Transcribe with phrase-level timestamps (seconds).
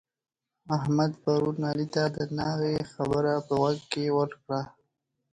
[0.77, 4.61] احمد پرون علي ته د ناغې خبره په غوږ کې ورکړه.